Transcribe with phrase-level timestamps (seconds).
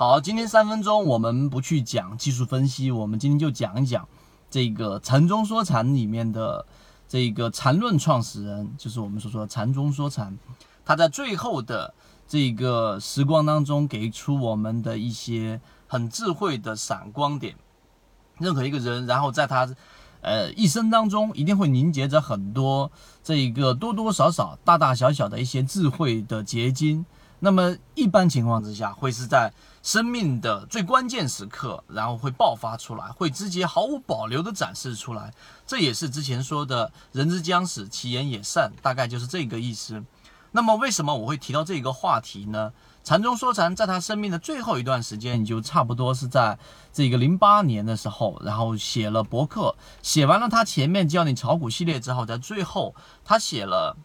[0.00, 4.08] 好，今天三分钟我们不去讲技术分析，我们今天就讲一讲
[4.50, 6.64] 这个禅中说禅里面的
[7.06, 10.38] 这个禅论创始人，就是我们所说的禅中说禅，
[10.86, 11.92] 他在最后的
[12.26, 17.54] 这个时光当中给出我们的一些很智慧的闪光点。
[18.38, 19.68] 任何一个人，然后在他，
[20.22, 22.90] 呃，一生当中一定会凝结着很多
[23.22, 27.04] 这一个多多少少、大大小小的一些智慧的结晶。
[27.40, 29.52] 那么一般情况之下，会是在
[29.82, 35.32] 生命的最关键时刻，然后会爆发出来，会直接毫无保留的展示出来。
[35.66, 40.04] 这也是之前说的“人之将死，其言也善”，大概就是这个意思。
[40.52, 42.72] 那么为什么我会提到这个话题呢？
[43.02, 46.58] 禅中说禅，在他生命的最后一段时间，就差不多是在
[46.92, 53.96] 这个零八年的时候，然后写了博客，写完了他前面教你炒股系列之后，在最后他写了，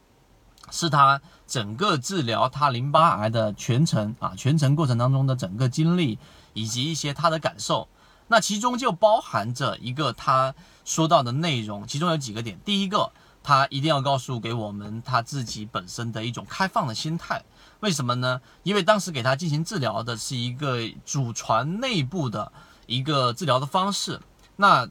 [0.72, 6.18] 是他整个治疗他淋巴癌的全程啊，全程过程当中的整个经历
[6.54, 7.88] 以及一些他的感受，
[8.28, 13.12] 那其中就包含着一个他说到的内容，其中有几个点，第一个。
[13.48, 17.44] 他一定要告诉给我们他自己本身的一种开放的心态，
[17.80, 18.42] 为什么呢？
[18.64, 22.52] 因为当时给他进行治疗的是一个祖传内部的
[22.88, 24.20] 一个治疗的方式，
[24.56, 24.90] 那。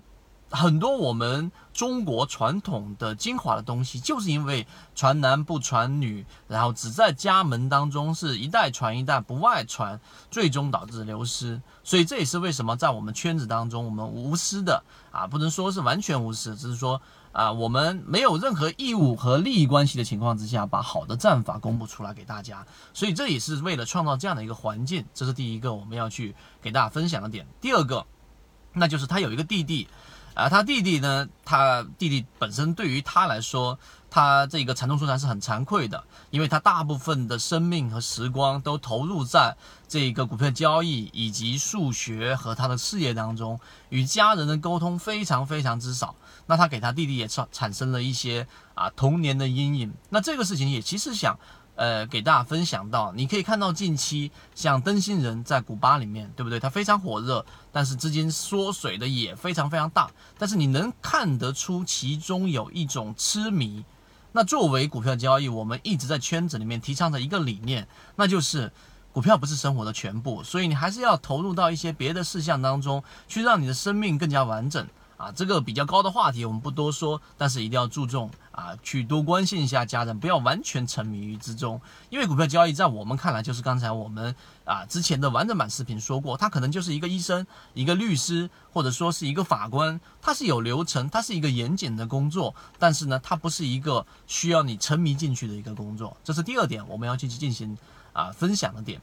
[0.54, 11.60] 很多我们中国传统的精华的东西，就是因为传男不传女，然后只在家门当中是一代传一代不外传，最终导致流失。
[11.82, 17.02] 所以这也是为什么在我们圈子当中，我们无私的啊，不能说是完全无私，只是说
[17.32, 22.64] 啊，我们没有任何义务和利益关系的情况之下，把好的战法公布出来给大家。
[22.92, 27.44] 所以这也是为了创造这样的一个环境，这是第一个我们要去给大家分享的点。
[27.60, 28.06] 第二个，
[28.72, 29.88] 那就是他有一个弟弟。
[30.34, 31.28] 啊，他弟弟呢？
[31.44, 33.78] 他弟弟本身对于他来说，
[34.10, 46.16] 他这个禅宗说禅是很惭愧的，因为他大部分的生命和时光都投入在这个股票交易以及数学和他的事业当中，与家人的沟通非常非常之少。
[46.46, 49.94] 那他给他弟弟也产产生了一些啊童年的阴影。
[50.10, 51.38] 那这个事情也其实想。
[51.76, 56.60] 呃，给大家分享到，你可以看到近期像灯芯人在古巴里面，对不对？
[56.60, 60.10] 它非常火热，但是资金缩水的也非常非常大。
[60.38, 63.84] 但是你能看得出其中有一种痴迷。
[64.32, 67.86] 那作为股票交易，我们一直在圈子里面提倡的一个理念，
[68.16, 68.72] 那就是
[69.12, 74.86] 股票不是生活的全部，所以你还是要投入到一些别的事项当中去，让你的生命更加完整。
[75.24, 81.80] 啊，这个比较高的话题我们不多说，但是一定要注重啊，去多关心一下家人，不要完全沉迷于之中。
[82.10, 84.36] 因为股票交易在我们看来，就是刚才我们
[84.66, 96.14] 啊之前的完整版视频说过，它可能就是一个医生、一个律师，或者说是一个法官，它是有流程，它是一个严谨的工作，但是呢，它不是一个需要你沉迷进去的一个工作。
[96.22, 97.78] 这是第二点，我们要去进行
[98.12, 99.00] 啊分享的点。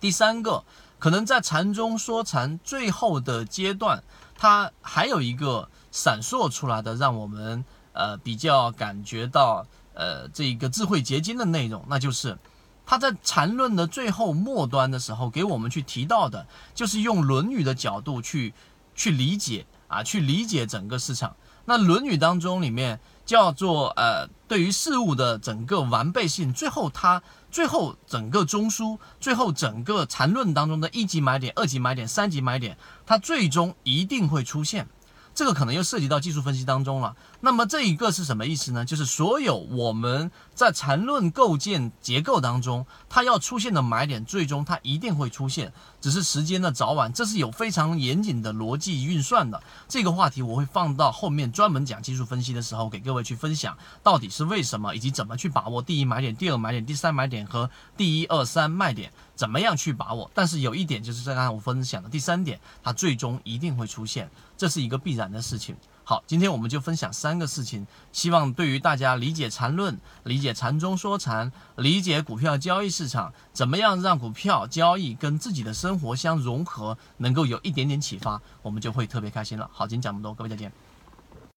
[0.00, 0.64] 第三个，
[0.98, 4.02] 可能在禅中说禅最后的阶段。
[4.40, 12.38] 它还有一个闪烁出来的，让我们呃比较感觉到呃这个智慧结晶的内容，那就是
[12.86, 18.54] 他在禅论的最后末端的时候，给我们去提到的，就是用《论语》的角度去
[18.94, 21.34] 去理解啊，去理解整个市场。
[21.68, 27.22] 那《论语》当中里面叫做呃对于事物的整个完备性，最后它。
[27.50, 34.86] 最后，整个中枢，最后整个缠论当中的一级买点、二级买点、三级买点，它最终一定会出现。
[35.34, 37.16] 这个可能又涉及到技术分析当中了。
[37.40, 38.84] 那么这一个是什么意思呢？
[38.84, 49.62] 就是所有我们在缠论构建结构当中，它要出现的买点，最终它一定会出现，只是时间的早晚，这是有非常严谨的逻辑运算的。
[49.88, 60.30] 这个话题我会放到后面专门讲技术分析的时候，给各位去分享到底是为什么，以及怎么去把握第一买点、第二买点、第三买点和第一二三卖点，怎么样去把握。
[60.34, 65.74] 但是有一点就是在刚才我分享的第三点，它最终一定会出现，这是一个必然的事情。
[66.08, 79.68] 好，今天我们就分享三个事情，希望对于大家理解禅论、理解禅中说禅、理解股票交易市场，怎么样让股票交易跟自己的生活相融合，能够有一点点启发，我们就会特别开心了。
[79.70, 80.72] 好，今天讲这么多，各位再见。